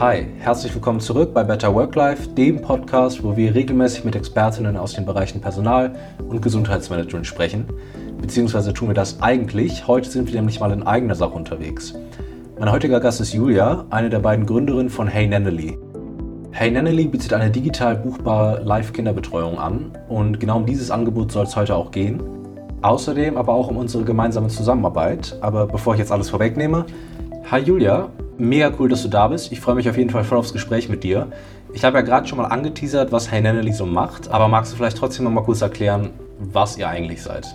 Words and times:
Hi, 0.00 0.28
herzlich 0.38 0.72
willkommen 0.72 1.00
zurück 1.00 1.34
bei 1.34 1.42
Better 1.42 1.74
Work 1.74 1.96
Life, 1.96 2.28
dem 2.28 2.62
Podcast, 2.62 3.24
wo 3.24 3.36
wir 3.36 3.52
regelmäßig 3.52 4.04
mit 4.04 4.14
Expertinnen 4.14 4.76
aus 4.76 4.92
den 4.92 5.04
Bereichen 5.04 5.40
Personal 5.40 5.92
und 6.28 6.40
Gesundheitsmanagement 6.40 7.26
sprechen. 7.26 7.64
Beziehungsweise 8.20 8.72
tun 8.72 8.86
wir 8.86 8.94
das 8.94 9.20
eigentlich. 9.20 9.88
Heute 9.88 10.08
sind 10.08 10.28
wir 10.28 10.36
nämlich 10.36 10.60
mal 10.60 10.70
in 10.70 10.84
eigener 10.84 11.16
Sache 11.16 11.32
unterwegs. 11.32 11.94
Mein 12.60 12.70
heutiger 12.70 13.00
Gast 13.00 13.20
ist 13.20 13.32
Julia, 13.32 13.86
eine 13.90 14.08
der 14.08 14.20
beiden 14.20 14.46
Gründerinnen 14.46 14.88
von 14.88 15.08
Hey 15.08 15.26
Nannely. 15.26 15.76
Hey 16.52 16.70
Nannely 16.70 17.08
bietet 17.08 17.32
eine 17.32 17.50
digital 17.50 17.96
buchbare 17.96 18.62
Live-Kinderbetreuung 18.62 19.58
an 19.58 19.90
und 20.08 20.38
genau 20.38 20.58
um 20.58 20.66
dieses 20.66 20.92
Angebot 20.92 21.32
soll 21.32 21.42
es 21.42 21.56
heute 21.56 21.74
auch 21.74 21.90
gehen. 21.90 22.22
Außerdem 22.82 23.36
aber 23.36 23.52
auch 23.52 23.66
um 23.66 23.76
unsere 23.76 24.04
gemeinsame 24.04 24.46
Zusammenarbeit. 24.46 25.36
Aber 25.40 25.66
bevor 25.66 25.94
ich 25.94 25.98
jetzt 25.98 26.12
alles 26.12 26.30
vorwegnehme, 26.30 26.86
hi 27.50 27.58
Julia, 27.58 28.10
Mega 28.40 28.72
cool, 28.78 28.88
dass 28.88 29.02
du 29.02 29.08
da 29.08 29.26
bist. 29.26 29.50
Ich 29.50 29.58
freue 29.58 29.74
mich 29.74 29.88
auf 29.90 29.96
jeden 29.96 30.10
Fall 30.10 30.22
voll 30.22 30.38
aufs 30.38 30.52
Gespräch 30.52 30.88
mit 30.88 31.02
dir. 31.02 31.32
Ich 31.74 31.82
habe 31.82 31.98
ja 31.98 32.02
gerade 32.02 32.28
schon 32.28 32.38
mal 32.38 32.46
angeteasert, 32.46 33.10
was 33.10 33.32
Hey 33.32 33.40
Nannely 33.40 33.72
so 33.72 33.84
macht, 33.84 34.28
aber 34.28 34.46
magst 34.46 34.72
du 34.72 34.76
vielleicht 34.76 34.96
trotzdem 34.96 35.24
noch 35.24 35.32
mal 35.32 35.42
kurz 35.42 35.60
erklären, 35.60 36.10
was 36.38 36.78
ihr 36.78 36.88
eigentlich 36.88 37.20
seid? 37.20 37.46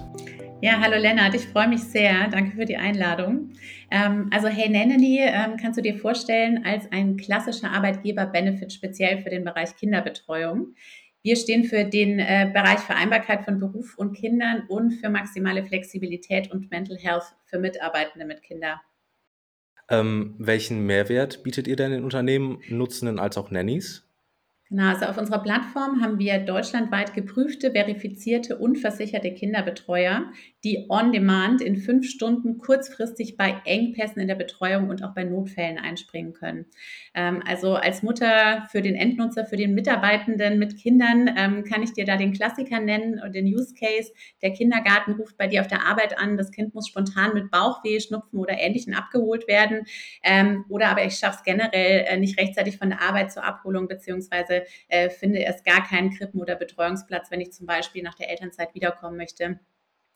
Ja, 0.62 0.82
hallo 0.82 0.98
Lennart, 0.98 1.36
ich 1.36 1.48
freue 1.48 1.70
mich 1.70 1.82
sehr. 1.82 2.28
Danke 2.28 2.58
für 2.58 2.66
die 2.66 2.76
Einladung. 2.76 3.52
Ähm, 3.92 4.30
also 4.34 4.50
Hey 4.50 4.70
Nannely 4.70 5.20
ähm, 5.22 5.56
kannst 5.60 5.78
du 5.78 5.82
dir 5.82 5.98
vorstellen 5.98 6.66
als 6.66 6.92
ein 6.92 7.16
klassischer 7.16 7.72
Arbeitgeber-Benefit 7.72 8.74
speziell 8.74 9.22
für 9.22 9.30
den 9.30 9.46
Bereich 9.46 9.78
Kinderbetreuung. 9.78 10.76
Wir 11.22 11.38
stehen 11.38 11.64
für 11.64 11.86
den 11.86 12.20
äh, 12.20 12.52
Bereich 12.54 12.80
Vereinbarkeit 12.80 13.46
von 13.46 13.58
Beruf 13.58 13.98
und 13.98 14.18
Kindern 14.18 14.64
und 14.68 14.92
für 14.92 15.08
maximale 15.08 15.64
Flexibilität 15.64 16.52
und 16.52 16.70
Mental 16.72 16.98
Health 16.98 17.36
für 17.46 17.58
Mitarbeitende 17.58 18.26
mit 18.26 18.44
Kindern. 18.44 18.80
Ähm, 19.90 20.36
welchen 20.38 20.86
Mehrwert 20.86 21.44
bietet 21.44 21.68
ihr 21.68 21.76
denn 21.76 21.92
den 21.92 22.04
Unternehmen, 22.04 22.62
Nutzenden 22.68 23.20
als 23.20 23.38
auch 23.38 23.52
Nannies? 23.52 24.08
Genau, 24.74 24.88
also 24.88 25.06
auf 25.06 25.20
unserer 25.20 25.44
Plattform 25.44 26.02
haben 26.02 26.18
wir 26.18 26.40
deutschlandweit 26.40 27.14
geprüfte, 27.14 27.74
verifizierte 27.74 28.58
und 28.58 28.80
versicherte 28.80 29.32
Kinderbetreuer, 29.32 30.32
die 30.64 30.88
on 30.90 31.12
demand 31.12 31.62
in 31.62 31.78
fünf 31.78 32.10
Stunden 32.10 32.58
kurzfristig 32.58 33.38
bei 33.38 33.62
Engpässen 33.66 34.20
in 34.20 34.28
der 34.28 34.34
Betreuung 34.34 34.90
und 34.90 35.04
auch 35.04 35.14
bei 35.14 35.26
Notfällen 35.26 35.78
einspringen 35.78 36.34
können. 36.34 36.66
Ähm, 37.14 37.44
also 37.46 37.76
als 37.76 38.02
Mutter 38.02 38.68
für 38.72 38.82
den 38.82 38.96
Endnutzer, 38.96 39.46
für 39.46 39.58
den 39.58 39.76
Mitarbeitenden 39.76 40.58
mit 40.58 40.76
Kindern 40.82 41.30
ähm, 41.38 41.64
kann 41.66 41.84
ich 41.84 41.94
dir 41.94 42.06
da 42.06 42.18
den 42.18 42.34
Klassiker 42.34 42.80
nennen 42.80 43.22
und 43.24 43.36
den 43.36 43.46
Use 43.46 43.76
Case. 43.76 44.12
Der 44.42 44.54
Kindergarten 44.54 45.12
ruft 45.12 45.38
bei 45.38 45.46
dir 45.46 45.62
auf 45.62 45.68
der 45.68 45.86
Arbeit 45.86 46.18
an, 46.18 46.36
das 46.36 46.50
Kind 46.50 46.74
muss 46.74 46.88
spontan 46.88 47.36
mit 47.36 47.52
Bauchweh, 47.52 48.00
Schnupfen 48.00 48.40
oder 48.40 48.58
Ähnlichem 48.58 48.96
abgeholt 48.96 49.48
werden. 49.48 49.86
Ähm, 50.24 50.66
oder 50.68 50.88
aber 50.88 51.06
ich 51.06 51.14
schaffe 51.14 51.38
es 51.38 51.44
generell 51.44 52.06
äh, 52.08 52.18
nicht 52.18 52.40
rechtzeitig 52.40 52.80
von 52.80 52.90
der 52.90 53.04
Arbeit 53.04 53.32
zur 53.32 53.44
Abholung 53.44 53.88
beziehungsweise 53.88 54.63
äh, 54.88 55.10
finde 55.10 55.40
erst 55.40 55.66
gar 55.66 55.84
keinen 55.88 56.12
Krippen- 56.12 56.42
oder 56.42 56.56
Betreuungsplatz, 56.56 57.32
wenn 57.32 57.42
ich 57.42 57.52
zum 57.52 57.66
Beispiel 57.66 58.04
nach 58.04 58.16
der 58.16 58.30
Elternzeit 58.30 58.74
wiederkommen 58.74 59.18
möchte. 59.18 59.60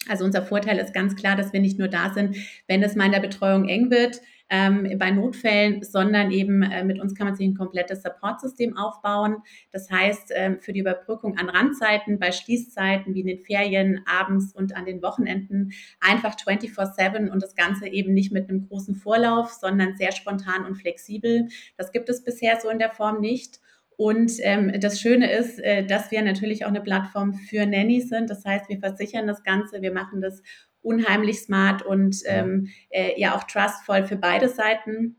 Also 0.07 0.25
unser 0.25 0.41
Vorteil 0.41 0.77
ist 0.77 0.93
ganz 0.93 1.15
klar, 1.15 1.35
dass 1.35 1.53
wir 1.53 1.59
nicht 1.59 1.79
nur 1.79 1.87
da 1.87 2.13
sind, 2.13 2.37
wenn 2.67 2.83
es 2.83 2.95
mal 2.95 3.05
in 3.05 3.11
der 3.11 3.19
Betreuung 3.19 3.67
eng 3.67 3.89
wird, 3.89 4.21
ähm, 4.49 4.97
bei 4.97 5.11
Notfällen, 5.11 5.83
sondern 5.83 6.31
eben 6.31 6.61
äh, 6.63 6.83
mit 6.83 6.99
uns 6.99 7.15
kann 7.15 7.27
man 7.27 7.35
sich 7.35 7.45
ein 7.45 7.57
komplettes 7.57 8.01
Supportsystem 8.01 8.77
aufbauen. 8.77 9.37
Das 9.71 9.91
heißt, 9.91 10.31
ähm, 10.35 10.59
für 10.61 10.71
die 10.71 10.79
Überbrückung 10.79 11.37
an 11.37 11.49
Randzeiten, 11.49 12.19
bei 12.19 12.31
Schließzeiten 12.31 13.13
wie 13.13 13.21
in 13.21 13.27
den 13.27 13.39
Ferien, 13.39 14.01
abends 14.05 14.53
und 14.53 14.75
an 14.75 14.85
den 14.85 15.01
Wochenenden 15.01 15.73
einfach 15.99 16.35
24-7 16.35 17.29
und 17.29 17.43
das 17.43 17.55
Ganze 17.55 17.87
eben 17.87 18.13
nicht 18.13 18.31
mit 18.31 18.49
einem 18.49 18.67
großen 18.67 18.95
Vorlauf, 18.95 19.51
sondern 19.51 19.97
sehr 19.97 20.13
spontan 20.13 20.65
und 20.65 20.75
flexibel. 20.75 21.49
Das 21.75 21.91
gibt 21.91 22.07
es 22.07 22.23
bisher 22.23 22.59
so 22.61 22.69
in 22.69 22.79
der 22.79 22.91
Form 22.91 23.19
nicht. 23.19 23.59
Und 23.97 24.33
ähm, 24.41 24.79
das 24.79 25.01
Schöne 25.01 25.31
ist, 25.31 25.59
äh, 25.59 25.83
dass 25.83 26.11
wir 26.11 26.21
natürlich 26.21 26.63
auch 26.63 26.69
eine 26.69 26.81
Plattform 26.81 27.33
für 27.33 27.65
Nannies 27.65 28.09
sind. 28.09 28.29
Das 28.29 28.45
heißt, 28.45 28.69
wir 28.69 28.79
versichern 28.79 29.25
das 29.25 29.43
Ganze, 29.43 29.81
wir 29.81 29.91
machen 29.91 30.21
das 30.21 30.43
unheimlich 30.81 31.39
smart 31.39 31.81
und 31.81 32.21
ähm, 32.27 32.69
äh, 32.89 33.19
ja 33.19 33.35
auch 33.35 33.43
trustvoll 33.43 34.05
für 34.05 34.15
beide 34.15 34.49
Seiten. 34.49 35.17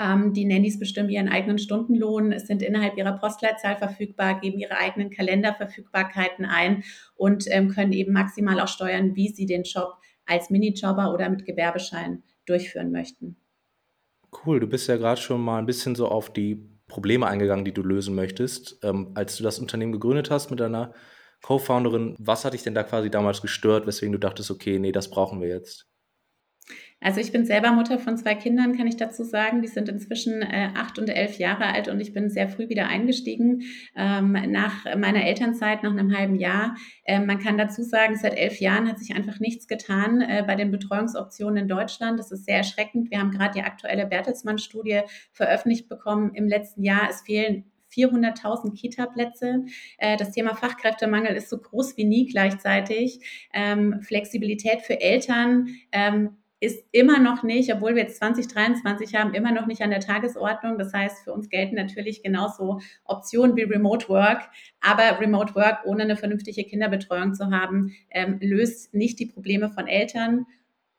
Ähm, 0.00 0.32
die 0.32 0.46
Nannies 0.46 0.78
bestimmen 0.78 1.10
ihren 1.10 1.28
eigenen 1.28 1.58
Stundenlohn, 1.58 2.38
sind 2.38 2.62
innerhalb 2.62 2.96
ihrer 2.96 3.12
Postleitzahl 3.18 3.76
verfügbar, 3.76 4.40
geben 4.40 4.58
ihre 4.58 4.78
eigenen 4.78 5.10
Kalenderverfügbarkeiten 5.10 6.46
ein 6.46 6.84
und 7.14 7.44
ähm, 7.48 7.68
können 7.68 7.92
eben 7.92 8.12
maximal 8.12 8.58
auch 8.60 8.68
steuern, 8.68 9.16
wie 9.16 9.28
sie 9.28 9.46
den 9.46 9.64
Job 9.64 9.98
als 10.24 10.48
Minijobber 10.48 11.12
oder 11.12 11.28
mit 11.28 11.44
Gewerbeschein 11.44 12.22
durchführen 12.46 12.90
möchten. 12.90 13.36
Cool, 14.44 14.60
du 14.60 14.66
bist 14.66 14.88
ja 14.88 14.96
gerade 14.96 15.20
schon 15.20 15.42
mal 15.42 15.58
ein 15.58 15.66
bisschen 15.66 15.94
so 15.94 16.08
auf 16.08 16.32
die 16.32 16.77
Probleme 16.88 17.26
eingegangen, 17.26 17.64
die 17.64 17.72
du 17.72 17.82
lösen 17.82 18.14
möchtest. 18.14 18.78
Ähm, 18.82 19.12
als 19.14 19.36
du 19.36 19.44
das 19.44 19.58
Unternehmen 19.58 19.92
gegründet 19.92 20.30
hast 20.30 20.50
mit 20.50 20.60
deiner 20.60 20.94
Co-Founderin, 21.42 22.16
was 22.18 22.44
hat 22.44 22.54
dich 22.54 22.64
denn 22.64 22.74
da 22.74 22.82
quasi 22.82 23.10
damals 23.10 23.42
gestört, 23.42 23.86
weswegen 23.86 24.12
du 24.12 24.18
dachtest, 24.18 24.50
okay, 24.50 24.78
nee, 24.78 24.92
das 24.92 25.10
brauchen 25.10 25.40
wir 25.40 25.48
jetzt? 25.48 25.87
Also 27.00 27.20
ich 27.20 27.30
bin 27.30 27.46
selber 27.46 27.70
Mutter 27.70 28.00
von 28.00 28.16
zwei 28.16 28.34
Kindern, 28.34 28.76
kann 28.76 28.88
ich 28.88 28.96
dazu 28.96 29.22
sagen. 29.22 29.62
Die 29.62 29.68
sind 29.68 29.88
inzwischen 29.88 30.42
äh, 30.42 30.70
acht 30.74 30.98
und 30.98 31.08
elf 31.08 31.38
Jahre 31.38 31.66
alt 31.66 31.86
und 31.86 32.00
ich 32.00 32.12
bin 32.12 32.28
sehr 32.28 32.48
früh 32.48 32.68
wieder 32.68 32.88
eingestiegen 32.88 33.62
ähm, 33.96 34.32
nach 34.32 34.84
meiner 34.96 35.24
Elternzeit, 35.24 35.84
nach 35.84 35.92
einem 35.92 36.16
halben 36.16 36.34
Jahr. 36.34 36.74
Ähm, 37.04 37.26
man 37.26 37.38
kann 37.38 37.56
dazu 37.56 37.82
sagen, 37.82 38.16
seit 38.16 38.36
elf 38.36 38.58
Jahren 38.58 38.88
hat 38.88 38.98
sich 38.98 39.14
einfach 39.14 39.38
nichts 39.38 39.68
getan 39.68 40.20
äh, 40.20 40.42
bei 40.44 40.56
den 40.56 40.72
Betreuungsoptionen 40.72 41.56
in 41.62 41.68
Deutschland. 41.68 42.18
Das 42.18 42.32
ist 42.32 42.46
sehr 42.46 42.58
erschreckend. 42.58 43.12
Wir 43.12 43.20
haben 43.20 43.30
gerade 43.30 43.54
die 43.54 43.62
aktuelle 43.62 44.06
Bertelsmann-Studie 44.06 45.02
veröffentlicht 45.32 45.88
bekommen 45.88 46.34
im 46.34 46.48
letzten 46.48 46.82
Jahr. 46.82 47.08
Es 47.08 47.20
fehlen 47.22 47.70
400.000 47.94 48.74
Kita-Plätze. 48.74 49.64
Äh, 49.98 50.16
das 50.16 50.32
Thema 50.32 50.56
Fachkräftemangel 50.56 51.36
ist 51.36 51.48
so 51.48 51.58
groß 51.58 51.96
wie 51.96 52.04
nie 52.04 52.26
gleichzeitig. 52.26 53.48
Ähm, 53.54 54.00
Flexibilität 54.02 54.82
für 54.82 55.00
Eltern 55.00 55.68
ähm, 55.92 56.36
ist 56.60 56.84
immer 56.90 57.20
noch 57.20 57.42
nicht, 57.42 57.72
obwohl 57.72 57.94
wir 57.94 58.02
jetzt 58.02 58.18
2023 58.18 59.14
haben, 59.14 59.34
immer 59.34 59.52
noch 59.52 59.66
nicht 59.66 59.82
an 59.82 59.90
der 59.90 60.00
Tagesordnung. 60.00 60.76
Das 60.78 60.92
heißt, 60.92 61.24
für 61.24 61.32
uns 61.32 61.48
gelten 61.48 61.76
natürlich 61.76 62.22
genauso 62.22 62.80
Optionen 63.04 63.56
wie 63.56 63.62
Remote 63.62 64.08
Work. 64.08 64.48
Aber 64.80 65.20
Remote 65.20 65.54
Work 65.54 65.84
ohne 65.84 66.02
eine 66.02 66.16
vernünftige 66.16 66.64
Kinderbetreuung 66.64 67.34
zu 67.34 67.50
haben, 67.50 67.94
ähm, 68.10 68.38
löst 68.40 68.92
nicht 68.92 69.20
die 69.20 69.26
Probleme 69.26 69.70
von 69.70 69.86
Eltern. 69.86 70.46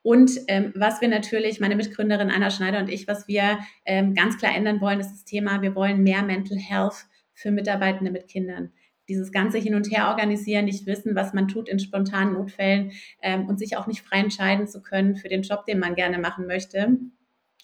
Und 0.02 0.32
ähm, 0.48 0.72
was 0.76 1.02
wir 1.02 1.10
natürlich, 1.10 1.60
meine 1.60 1.76
Mitgründerin 1.76 2.32
Anna 2.32 2.52
Schneider 2.52 2.80
und 2.80 2.90
ich, 2.90 3.08
was 3.08 3.28
wir 3.28 3.60
ähm, 3.86 4.14
ganz 4.14 4.38
klar 4.38 4.56
ändern 4.56 4.80
wollen, 4.80 5.02
ist 5.02 5.12
das 5.12 5.26
Thema, 5.26 5.62
wir 5.62 5.76
wollen 5.76 6.04
mehr 6.04 6.24
Mental 6.24 6.58
Health 6.58 7.06
für 7.34 7.52
Mitarbeitende 7.52 8.12
mit 8.12 8.30
Kindern 8.30 8.72
dieses 9.10 9.32
ganze 9.32 9.58
Hin 9.58 9.76
und 9.76 9.92
Her 9.92 10.08
organisieren, 10.08 10.66
nicht 10.66 10.86
wissen, 10.86 11.16
was 11.16 11.34
man 11.34 11.48
tut 11.48 11.68
in 11.68 11.80
spontanen 11.80 12.34
Notfällen 12.34 12.92
ähm, 13.22 13.48
und 13.48 13.60
sich 13.60 13.76
auch 13.76 13.88
nicht 13.88 14.02
frei 14.02 14.20
entscheiden 14.20 14.68
zu 14.68 14.82
können 14.82 15.16
für 15.16 15.28
den 15.28 15.42
Job, 15.42 15.66
den 15.66 15.80
man 15.80 15.96
gerne 15.96 16.20
machen 16.20 16.48
möchte 16.48 16.98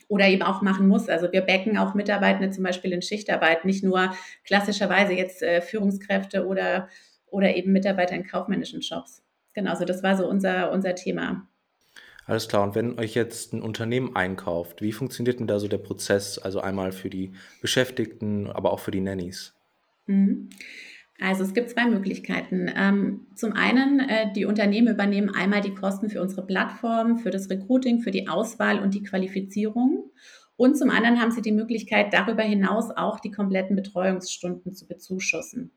oder 0.08 0.28
eben 0.28 0.44
auch 0.44 0.62
machen 0.62 0.88
muss. 0.88 1.10
Also 1.10 1.32
wir 1.32 1.42
backen 1.42 1.78
auch 1.78 1.94
Mitarbeitende 1.94 2.52
zum 2.52 2.64
Beispiel 2.64 2.92
in 2.92 3.02
Schichtarbeit, 3.02 3.66
nicht 3.66 3.84
nur 3.84 4.14
klassischerweise 4.44 5.14
jetzt 5.14 5.42
äh, 5.42 5.62
Führungskräfte 5.62 6.46
oder, 6.46 6.90
oder 7.28 7.56
eben 7.56 7.72
Mitarbeiter 7.72 8.16
in 8.16 8.26
kaufmännischen 8.26 8.82
Jobs. 8.82 9.24
Genau, 9.54 9.72
also 9.72 9.86
das 9.86 10.04
war 10.04 10.18
so 10.18 10.28
unser, 10.28 10.72
unser 10.72 10.96
Thema. 10.96 11.48
Alles 12.26 12.48
klar. 12.48 12.64
Und 12.64 12.76
wenn 12.76 13.00
euch 13.00 13.14
jetzt 13.14 13.54
ein 13.54 13.62
Unternehmen 13.62 14.16
einkauft, 14.16 14.82
wie 14.82 14.92
funktioniert 14.92 15.40
denn 15.40 15.48
da 15.48 15.60
so 15.60 15.68
der 15.68 15.78
Prozess? 15.78 16.40
Also 16.40 16.60
einmal 16.60 16.92
für 16.92 17.10
die 17.10 17.34
Beschäftigten, 17.62 18.50
aber 18.50 18.72
auch 18.72 18.80
für 18.80 18.92
die 18.92 19.02
Nannies? 19.02 19.54
Mhm. 20.08 20.50
Also 21.20 21.44
es 21.44 21.54
gibt 21.54 21.70
zwei 21.70 21.86
Möglichkeiten. 21.86 22.70
Ähm, 22.76 23.28
zum 23.36 23.54
einen, 23.54 24.00
äh, 24.00 24.34
die 24.34 24.46
Unternehmen 24.46 24.94
übernehmen 24.94 25.34
einmal 25.34 25.62
die 25.62 25.74
Kosten 25.74 26.10
für 26.10 26.22
unsere 26.22 26.46
Plattform, 26.46 27.18
für 27.18 27.32
das 27.32 27.50
Recruiting, 27.50 28.02
für 28.02 28.12
die 28.12 28.28
Auswahl 28.28 28.80
und 28.80 28.94
die 28.94 29.04
Qualifizierung. 29.04 30.12
Und 30.58 30.78
zum 30.78 30.90
anderen 30.90 31.22
haben 31.22 31.32
sie 31.32 31.42
die 31.42 31.52
Möglichkeit, 31.52 32.14
darüber 32.14 32.44
hinaus 32.44 32.90
auch 32.92 33.20
die 33.20 33.32
kompletten 33.32 33.76
Betreuungsstunden 33.76 34.74
zu 34.74 34.88
bezuschussen. 34.88 35.72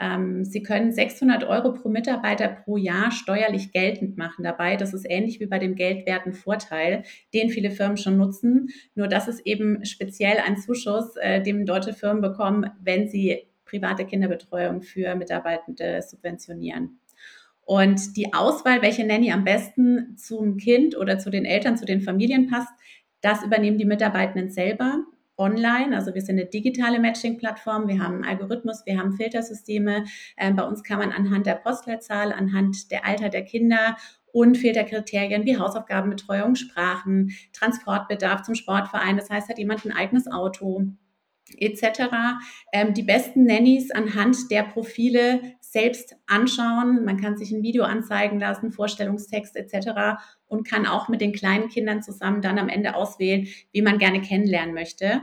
Ähm, 0.00 0.44
sie 0.44 0.62
können 0.62 0.92
600 0.92 1.44
Euro 1.44 1.72
pro 1.72 1.88
Mitarbeiter 1.88 2.48
pro 2.48 2.76
Jahr 2.76 3.10
steuerlich 3.10 3.72
geltend 3.72 4.16
machen 4.16 4.44
dabei. 4.44 4.76
Das 4.76 4.94
ist 4.94 5.06
ähnlich 5.08 5.40
wie 5.40 5.46
bei 5.46 5.58
dem 5.58 5.74
geldwerten 5.74 6.32
Vorteil, 6.32 7.04
den 7.34 7.50
viele 7.50 7.70
Firmen 7.70 7.96
schon 7.96 8.16
nutzen. 8.16 8.68
Nur 8.94 9.08
das 9.08 9.28
ist 9.28 9.46
eben 9.46 9.84
speziell 9.84 10.38
ein 10.46 10.56
Zuschuss, 10.56 11.16
äh, 11.16 11.42
den 11.42 11.66
deutsche 11.66 11.92
Firmen 11.92 12.22
bekommen, 12.22 12.70
wenn 12.80 13.08
sie 13.08 13.48
private 13.68 14.04
Kinderbetreuung 14.04 14.82
für 14.82 15.14
Mitarbeitende 15.14 16.02
subventionieren. 16.02 16.98
Und 17.68 18.16
die 18.16 18.32
Auswahl, 18.32 18.80
welche 18.80 19.06
Nanny 19.06 19.30
am 19.30 19.44
besten 19.44 20.16
zum 20.16 20.56
Kind 20.56 20.96
oder 20.96 21.18
zu 21.18 21.28
den 21.28 21.44
Eltern, 21.44 21.76
zu 21.76 21.84
den 21.84 22.00
Familien 22.00 22.48
passt, 22.48 22.72
das 23.20 23.44
übernehmen 23.44 23.78
die 23.78 23.84
Mitarbeitenden 23.84 24.50
selber 24.50 25.04
online. 25.36 25.94
Also 25.94 26.14
wir 26.14 26.22
sind 26.22 26.38
eine 26.38 26.48
digitale 26.48 26.98
Matching-Plattform, 26.98 27.86
wir 27.88 28.02
haben 28.02 28.16
einen 28.16 28.24
Algorithmus, 28.24 28.84
wir 28.86 28.98
haben 28.98 29.12
Filtersysteme. 29.12 30.04
Ähm, 30.36 30.56
bei 30.56 30.64
uns 30.64 30.82
kann 30.82 30.98
man 30.98 31.12
anhand 31.12 31.46
der 31.46 31.54
Postleitzahl, 31.54 32.32
anhand 32.32 32.90
der 32.90 33.06
Alter 33.06 33.28
der 33.28 33.44
Kinder 33.44 33.96
und 34.32 34.56
Filterkriterien 34.56 35.44
wie 35.44 35.58
Hausaufgabenbetreuung, 35.58 36.54
Sprachen, 36.54 37.32
Transportbedarf 37.52 38.42
zum 38.42 38.54
Sportverein. 38.54 39.16
Das 39.16 39.30
heißt, 39.30 39.48
hat 39.48 39.58
jemand 39.58 39.84
ein 39.84 39.92
eigenes 39.92 40.30
Auto, 40.30 40.86
etc. 41.56 42.10
Ähm, 42.72 42.94
die 42.94 43.02
besten 43.02 43.44
Nannies 43.44 43.90
anhand 43.90 44.50
der 44.50 44.64
Profile 44.64 45.40
selbst 45.60 46.16
anschauen. 46.26 47.04
Man 47.04 47.20
kann 47.20 47.36
sich 47.36 47.52
ein 47.52 47.62
Video 47.62 47.84
anzeigen 47.84 48.38
lassen, 48.38 48.72
Vorstellungstext 48.72 49.56
etc. 49.56 50.20
und 50.46 50.66
kann 50.66 50.86
auch 50.86 51.08
mit 51.08 51.20
den 51.20 51.32
kleinen 51.32 51.68
Kindern 51.68 52.02
zusammen 52.02 52.42
dann 52.42 52.58
am 52.58 52.68
Ende 52.68 52.94
auswählen, 52.94 53.48
wie 53.72 53.82
man 53.82 53.98
gerne 53.98 54.20
kennenlernen 54.20 54.74
möchte. 54.74 55.22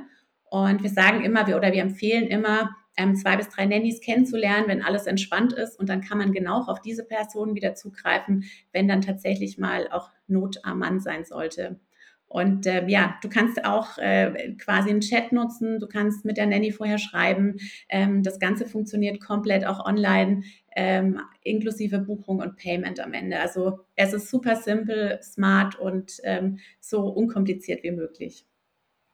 Und 0.50 0.84
wir 0.84 0.90
sagen 0.90 1.24
immer, 1.24 1.48
wir, 1.48 1.58
oder 1.58 1.74
wir 1.74 1.82
empfehlen 1.82 2.28
immer, 2.28 2.76
ähm, 2.98 3.16
zwei 3.16 3.36
bis 3.36 3.50
drei 3.50 3.66
Nannies 3.66 4.02
kennenzulernen, 4.02 4.68
wenn 4.68 4.82
alles 4.82 5.06
entspannt 5.06 5.54
ist. 5.54 5.80
Und 5.80 5.90
dann 5.90 6.02
kann 6.02 6.18
man 6.18 6.32
genau 6.32 6.62
auf 6.64 6.82
diese 6.82 7.04
Person 7.04 7.56
wieder 7.56 7.76
zugreifen, 7.76 8.46
wenn 8.72 8.88
dann 8.88 9.02
tatsächlich 9.02 9.58
mal 9.58 9.90
auch 9.92 10.12
Not 10.28 10.60
am 10.64 10.80
Mann 10.80 11.00
sein 11.00 11.26
sollte. 11.26 11.80
Und 12.28 12.66
äh, 12.66 12.86
ja, 12.88 13.18
du 13.22 13.30
kannst 13.30 13.64
auch 13.64 13.98
äh, 13.98 14.54
quasi 14.58 14.90
einen 14.90 15.02
Chat 15.02 15.32
nutzen, 15.32 15.80
du 15.80 15.88
kannst 15.88 16.26
mit 16.26 16.38
der 16.38 16.48
Nanny 16.48 16.72
vorher 16.72 16.98
schreiben. 16.98 17.58
Ähm, 17.88 18.24
das 18.24 18.40
Ganze 18.40 18.66
funktioniert 18.66 19.22
komplett 19.22 19.66
auch 19.66 19.86
online, 19.86 20.44
ähm, 20.76 21.22
inklusive 21.44 22.00
Buchung 22.00 22.40
und 22.40 22.58
Payment 22.58 23.00
am 23.00 23.14
Ende. 23.14 23.40
Also 23.40 23.80
es 23.96 24.14
ist 24.14 24.30
super 24.30 24.56
simpel, 24.56 25.20
smart 25.22 25.80
und 25.80 26.20
ähm, 26.24 26.60
so 26.80 27.08
unkompliziert 27.08 27.84
wie 27.84 27.92
möglich. 27.92 28.46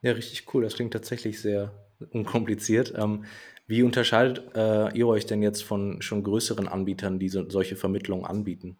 Ja, 0.02 0.14
richtig 0.14 0.52
cool. 0.54 0.64
Das 0.64 0.75
klingt 0.75 0.94
tatsächlich 0.94 1.40
sehr 1.40 1.72
unkompliziert. 2.12 2.94
Ähm, 2.98 3.25
wie 3.68 3.84
unterscheidet 3.84 4.44
äh, 4.56 4.98
ihr 4.98 5.07
euch 5.07 5.25
denn 5.25 5.44
jetzt 5.44 5.64
von 5.64 6.02
schon 6.02 6.24
größeren 6.24 6.68
Anbietern, 6.68 7.19
die 7.19 7.30
so, 7.30 7.48
solche 7.50 7.75
Vermittlungen 7.75 8.25
anbieten? 8.25 8.78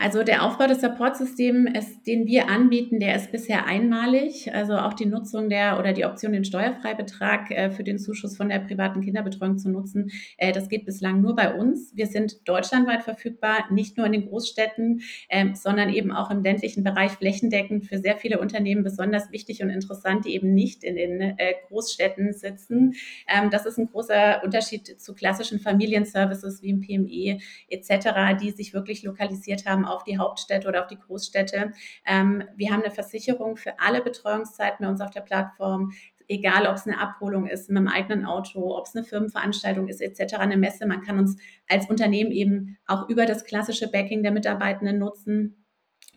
Also 0.00 0.22
der 0.22 0.44
Aufbau 0.44 0.68
des 0.68 0.80
Supportsystems, 0.80 2.02
den 2.04 2.26
wir 2.26 2.48
anbieten, 2.48 3.00
der 3.00 3.16
ist 3.16 3.32
bisher 3.32 3.66
einmalig. 3.66 4.54
Also 4.54 4.76
auch 4.76 4.94
die 4.94 5.06
Nutzung 5.06 5.48
der 5.48 5.78
oder 5.78 5.92
die 5.92 6.04
Option, 6.04 6.32
den 6.32 6.44
Steuerfreibetrag 6.44 7.50
äh, 7.50 7.70
für 7.70 7.82
den 7.82 7.98
Zuschuss 7.98 8.36
von 8.36 8.48
der 8.48 8.60
privaten 8.60 9.00
Kinderbetreuung 9.00 9.58
zu 9.58 9.68
nutzen, 9.68 10.10
äh, 10.36 10.52
das 10.52 10.68
geht 10.68 10.86
bislang 10.86 11.20
nur 11.20 11.34
bei 11.34 11.52
uns. 11.52 11.96
Wir 11.96 12.06
sind 12.06 12.48
deutschlandweit 12.48 13.02
verfügbar, 13.02 13.64
nicht 13.70 13.96
nur 13.96 14.06
in 14.06 14.12
den 14.12 14.28
Großstädten, 14.28 15.00
ähm, 15.30 15.56
sondern 15.56 15.92
eben 15.92 16.12
auch 16.12 16.30
im 16.30 16.44
ländlichen 16.44 16.84
Bereich 16.84 17.12
flächendeckend 17.12 17.86
für 17.86 17.98
sehr 17.98 18.16
viele 18.16 18.38
Unternehmen 18.38 18.84
besonders 18.84 19.32
wichtig 19.32 19.64
und 19.64 19.70
interessant, 19.70 20.26
die 20.26 20.34
eben 20.34 20.54
nicht 20.54 20.84
in 20.84 20.94
den 20.94 21.20
äh, 21.20 21.54
Großstädten 21.66 22.32
sitzen. 22.34 22.94
Ähm, 23.26 23.50
das 23.50 23.66
ist 23.66 23.78
ein 23.78 23.88
großer 23.90 24.42
Unterschied 24.44 25.00
zu 25.00 25.14
klassischen 25.14 25.58
Familienservices 25.58 26.62
wie 26.62 26.70
im 26.70 26.80
PME 26.82 27.40
etc., 27.68 28.40
die 28.40 28.52
sich 28.52 28.72
wirklich 28.72 29.02
lokalisiert 29.02 29.66
haben 29.66 29.87
auf 29.88 30.04
die 30.04 30.18
Hauptstädte 30.18 30.68
oder 30.68 30.82
auf 30.82 30.88
die 30.88 30.98
Großstädte. 30.98 31.72
Ähm, 32.06 32.44
wir 32.56 32.70
haben 32.70 32.82
eine 32.82 32.92
Versicherung 32.92 33.56
für 33.56 33.78
alle 33.80 34.02
Betreuungszeiten 34.02 34.84
bei 34.84 34.90
uns 34.90 35.00
auf 35.00 35.10
der 35.10 35.22
Plattform 35.22 35.92
egal 36.28 36.66
ob 36.66 36.76
es 36.76 36.86
eine 36.86 37.00
Abholung 37.00 37.46
ist 37.46 37.70
mit 37.70 37.78
dem 37.78 37.88
eigenen 37.88 38.26
Auto, 38.26 38.76
ob 38.76 38.86
es 38.86 38.94
eine 38.94 39.04
Firmenveranstaltung 39.04 39.88
ist, 39.88 40.00
etc., 40.00 40.34
eine 40.34 40.56
Messe. 40.56 40.86
Man 40.86 41.02
kann 41.02 41.18
uns 41.18 41.36
als 41.68 41.88
Unternehmen 41.88 42.30
eben 42.30 42.76
auch 42.86 43.08
über 43.08 43.26
das 43.26 43.44
klassische 43.44 43.90
Backing 43.90 44.22
der 44.22 44.32
Mitarbeitenden 44.32 44.98
nutzen. 44.98 45.64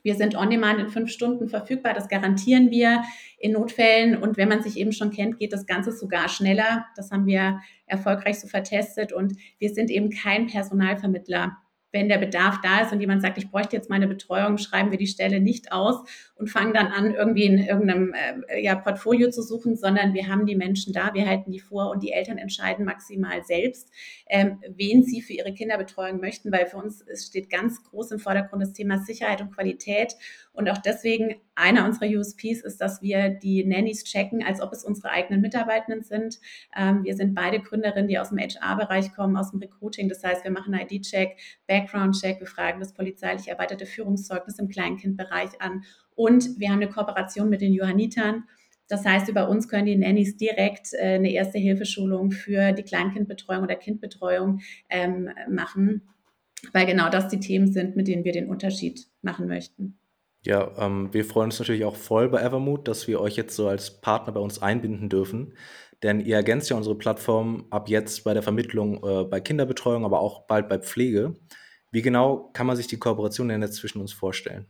Wir 0.04 0.16
sind 0.16 0.36
on 0.36 0.50
demand 0.50 0.80
in 0.80 0.90
fünf 0.90 1.12
Stunden 1.12 1.48
verfügbar, 1.48 1.94
das 1.94 2.10
garantieren 2.10 2.72
wir 2.72 3.04
in 3.38 3.54
Notfällen. 3.54 4.18
Und 4.18 4.36
wenn 4.36 4.50
man 4.50 4.64
sich 4.64 4.78
eben 4.78 4.92
schon 4.92 5.12
kennt, 5.12 5.38
geht 5.38 5.54
das 5.54 5.68
Ganze 5.68 5.92
sogar 5.92 6.28
schneller. 6.28 6.88
Das 6.96 7.12
haben 7.12 7.28
wir 7.28 7.62
erfolgreich 7.86 8.40
so 8.40 8.48
vertestet. 8.48 9.14
Und 9.14 9.36
wir 9.60 9.70
sind 9.74 9.92
eben 9.92 10.10
kein 10.10 10.48
Personalvermittler 10.48 11.58
wenn 11.92 12.10
der 12.10 12.18
Bedarf 12.18 12.60
da 12.62 12.82
ist 12.82 12.92
und 12.92 13.02
jemand 13.02 13.22
sagt, 13.22 13.38
ich 13.38 13.50
bräuchte 13.50 13.76
jetzt 13.76 13.90
meine 13.90 14.08
Betreuung, 14.08 14.58
schreiben 14.58 14.92
wir 14.92 14.98
die 14.98 15.08
Stelle 15.08 15.40
nicht 15.40 15.72
aus 15.72 15.98
und 16.36 16.50
fangen 16.50 16.74
dann 16.74 16.88
an, 16.88 17.14
irgendwie 17.14 17.46
in 17.46 17.58
irgendeinem 17.58 18.14
äh, 18.48 18.62
ja, 18.62 18.76
Portfolio 18.76 19.30
zu 19.30 19.42
suchen, 19.42 19.76
sondern 19.76 20.14
wir 20.14 20.28
haben 20.28 20.46
die 20.46 20.56
Menschen 20.56 20.94
da, 20.94 21.14
wir 21.14 21.28
halten 21.28 21.52
die 21.52 21.60
vor 21.60 21.92
und 21.92 22.02
die 22.04 22.12
Eltern 22.12 22.38
entscheiden 22.38 22.86
maximal 22.86 23.44
selbst, 23.44 23.90
ähm, 24.30 24.60
wen 24.76 25.04
sie 25.04 25.22
für 25.22 25.34
ihre 25.34 25.54
Kinderbetreuung 25.54 26.20
möchten, 26.20 26.52
weil 26.52 26.66
für 26.66 26.78
uns 26.78 27.04
steht 27.16 27.50
ganz 27.50 27.84
groß 27.84 28.12
im 28.12 28.20
Vordergrund 28.20 28.62
das 28.62 28.74
Thema 28.74 28.98
Sicherheit 28.98 29.42
und 29.42 29.54
Qualität 29.54 30.16
und 30.54 30.70
auch 30.70 30.78
deswegen 30.78 31.36
einer 31.56 31.86
unserer 31.86 32.08
USPs 32.08 32.62
ist, 32.62 32.82
dass 32.82 33.02
wir 33.02 33.30
die 33.30 33.64
Nannies 33.64 34.04
checken, 34.04 34.44
als 34.44 34.62
ob 34.62 34.74
es 34.74 34.84
unsere 34.84 35.10
eigenen 35.10 35.42
Mitarbeitenden 35.42 36.04
sind. 36.04 36.40
Ähm, 36.76 37.04
wir 37.04 37.16
sind 37.16 37.34
beide 37.34 37.60
Gründerinnen, 37.60 38.08
die 38.08 38.20
aus 38.20 38.30
dem 38.30 38.40
HR-Bereich 38.40 39.14
kommen, 39.14 39.38
aus 39.38 39.52
dem 39.52 39.60
Recruiting. 39.60 40.10
Das 40.10 40.24
heißt, 40.24 40.44
wir 40.44 40.52
machen 40.52 40.74
ID-Check, 40.74 41.38
Background-Check, 41.68 42.40
wir 42.40 42.48
fragen 42.48 42.80
das 42.80 42.94
polizeilich 42.94 43.48
erweiterte 43.48 43.86
Führungszeugnis 43.86 44.60
im 44.60 44.68
Kleinkindbereich 44.68 45.62
an 45.62 45.84
und 46.16 46.60
wir 46.60 46.70
haben 46.70 46.82
eine 46.82 46.90
Kooperation 46.90 47.50
mit 47.50 47.62
den 47.62 47.74
Johannitern. 47.74 48.44
Das 48.88 49.06
heißt, 49.06 49.30
über 49.30 49.48
uns 49.48 49.70
können 49.70 49.86
die 49.86 49.96
Nannies 49.96 50.36
direkt 50.36 50.94
äh, 50.94 51.16
eine 51.16 51.32
erste 51.32 51.60
Hilfeschulung 51.60 52.32
für 52.32 52.74
die 52.74 52.84
Kleinkindbetreuung 52.84 53.64
oder 53.64 53.76
Kindbetreuung 53.76 54.60
ähm, 54.90 55.30
machen, 55.50 56.02
weil 56.74 56.86
genau 56.86 57.10
das 57.10 57.30
die 57.30 57.40
Themen 57.40 57.72
sind, 57.72 57.96
mit 57.96 58.10
denen 58.10 58.26
wir 58.26 58.34
den 58.34 58.50
Unterschied 58.50 59.08
machen 59.22 59.48
möchten. 59.48 59.98
Ja, 60.44 60.72
ähm, 60.78 61.14
wir 61.14 61.24
freuen 61.24 61.46
uns 61.46 61.60
natürlich 61.60 61.86
auch 61.86 61.96
voll 61.96 62.30
bei 62.30 62.42
Evermood, 62.42 62.88
dass 62.88 63.08
wir 63.08 63.22
euch 63.22 63.36
jetzt 63.36 63.56
so 63.56 63.68
als 63.68 64.02
Partner 64.02 64.34
bei 64.34 64.40
uns 64.40 64.62
einbinden 64.62 65.08
dürfen. 65.08 65.54
Denn 66.02 66.20
ihr 66.20 66.36
ergänzt 66.36 66.70
ja 66.70 66.76
unsere 66.76 66.98
Plattform 66.98 67.68
ab 67.70 67.88
jetzt 67.88 68.24
bei 68.24 68.34
der 68.34 68.42
Vermittlung 68.42 69.04
äh, 69.04 69.24
bei 69.24 69.40
Kinderbetreuung, 69.40 70.04
aber 70.04 70.20
auch 70.20 70.48
bald 70.48 70.68
bei 70.68 70.80
Pflege. 70.80 71.36
Wie 71.92 72.02
genau 72.02 72.50
kann 72.54 72.66
man 72.66 72.76
sich 72.76 72.88
die 72.88 72.98
Kooperation 72.98 73.50
denn 73.50 73.62
jetzt 73.62 73.76
zwischen 73.76 74.02
uns 74.02 74.14
vorstellen? 74.14 74.66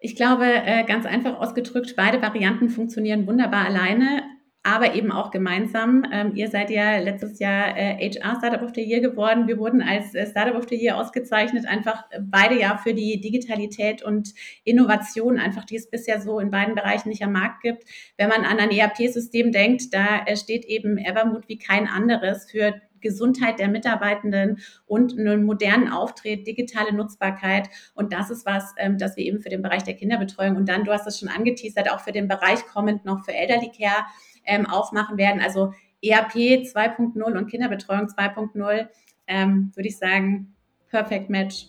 Ich 0.00 0.14
glaube, 0.14 0.44
äh, 0.44 0.84
ganz 0.84 1.06
einfach 1.06 1.40
ausgedrückt, 1.40 1.94
beide 1.96 2.22
Varianten 2.22 2.68
funktionieren 2.68 3.26
wunderbar 3.26 3.64
alleine 3.64 4.22
aber 4.64 4.94
eben 4.94 5.12
auch 5.12 5.30
gemeinsam. 5.30 6.04
Ähm, 6.10 6.32
ihr 6.34 6.48
seid 6.48 6.70
ja 6.70 6.98
letztes 6.98 7.38
Jahr 7.38 7.76
äh, 7.76 8.10
HR 8.10 8.36
Startup 8.38 8.62
of 8.62 8.72
the 8.74 8.82
Year 8.82 9.00
geworden. 9.00 9.46
Wir 9.46 9.58
wurden 9.58 9.82
als 9.82 10.14
äh, 10.14 10.26
Startup 10.26 10.56
of 10.56 10.66
the 10.68 10.74
Year 10.74 10.96
ausgezeichnet, 10.96 11.66
einfach 11.66 12.04
beide 12.18 12.58
ja 12.58 12.78
für 12.78 12.94
die 12.94 13.20
Digitalität 13.20 14.02
und 14.02 14.32
Innovation, 14.64 15.38
einfach 15.38 15.66
die 15.66 15.76
es 15.76 15.90
bisher 15.90 16.20
so 16.20 16.40
in 16.40 16.50
beiden 16.50 16.74
Bereichen 16.74 17.10
nicht 17.10 17.22
am 17.22 17.32
Markt 17.32 17.62
gibt. 17.62 17.84
Wenn 18.16 18.30
man 18.30 18.44
an 18.44 18.58
ein 18.58 18.70
ERP-System 18.70 19.52
denkt, 19.52 19.92
da 19.92 20.24
äh, 20.24 20.34
steht 20.36 20.64
eben 20.64 20.96
Evermood 20.96 21.46
wie 21.48 21.58
kein 21.58 21.86
anderes 21.86 22.50
für 22.50 22.74
Gesundheit 23.04 23.60
der 23.60 23.68
Mitarbeitenden 23.68 24.58
und 24.86 25.16
einen 25.16 25.44
modernen 25.44 25.88
Auftritt, 25.88 26.48
digitale 26.48 26.92
Nutzbarkeit. 26.92 27.68
Und 27.94 28.12
das 28.12 28.30
ist 28.30 28.44
was, 28.44 28.74
ähm, 28.78 28.98
das 28.98 29.16
wir 29.16 29.24
eben 29.24 29.40
für 29.40 29.50
den 29.50 29.62
Bereich 29.62 29.84
der 29.84 29.94
Kinderbetreuung 29.94 30.56
und 30.56 30.68
dann, 30.68 30.82
du 30.82 30.92
hast 30.92 31.06
es 31.06 31.20
schon 31.20 31.28
angeteasert, 31.28 31.92
auch 31.92 32.00
für 32.00 32.12
den 32.12 32.26
Bereich 32.26 32.66
kommend 32.66 33.04
noch 33.04 33.24
für 33.24 33.32
Elderly 33.32 33.70
Care 33.70 34.04
ähm, 34.44 34.66
aufmachen 34.66 35.18
werden. 35.18 35.40
Also 35.40 35.72
ERP 36.02 36.34
2.0 36.34 37.22
und 37.22 37.46
Kinderbetreuung 37.48 38.06
2.0, 38.06 38.88
ähm, 39.26 39.70
würde 39.74 39.88
ich 39.88 39.98
sagen, 39.98 40.54
Perfect 40.88 41.30
Match. 41.30 41.68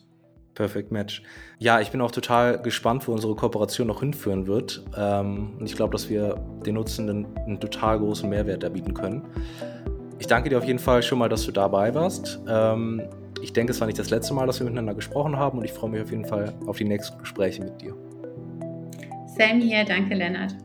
Perfect 0.55 0.91
Match. 0.91 1.21
Ja, 1.59 1.81
ich 1.81 1.91
bin 1.91 2.01
auch 2.01 2.11
total 2.11 2.61
gespannt, 2.61 3.07
wo 3.07 3.11
unsere 3.11 3.35
Kooperation 3.35 3.87
noch 3.87 3.99
hinführen 3.99 4.47
wird. 4.47 4.83
Ähm, 4.97 5.57
und 5.59 5.65
ich 5.65 5.75
glaube, 5.75 5.91
dass 5.91 6.09
wir 6.09 6.35
den 6.65 6.75
Nutzenden 6.75 7.27
einen 7.37 7.59
total 7.59 7.99
großen 7.99 8.29
Mehrwert 8.29 8.63
erbieten 8.63 8.93
können. 8.93 9.23
Ich 10.19 10.27
danke 10.27 10.49
dir 10.49 10.57
auf 10.57 10.65
jeden 10.65 10.79
Fall 10.79 11.03
schon 11.03 11.19
mal, 11.19 11.29
dass 11.29 11.45
du 11.45 11.51
dabei 11.51 11.93
warst. 11.93 12.39
Ähm, 12.47 13.01
ich 13.41 13.53
denke, 13.53 13.71
es 13.71 13.79
war 13.79 13.87
nicht 13.87 13.99
das 13.99 14.09
letzte 14.09 14.33
Mal, 14.33 14.47
dass 14.47 14.59
wir 14.59 14.65
miteinander 14.65 14.95
gesprochen 14.95 15.37
haben 15.37 15.59
und 15.59 15.65
ich 15.65 15.73
freue 15.73 15.89
mich 15.89 16.01
auf 16.01 16.11
jeden 16.11 16.25
Fall 16.25 16.53
auf 16.67 16.77
die 16.77 16.85
nächsten 16.85 17.17
Gespräche 17.19 17.63
mit 17.63 17.81
dir. 17.81 17.93
Sam 19.37 19.59
hier, 19.59 19.83
danke 19.83 20.15
Lennart. 20.15 20.55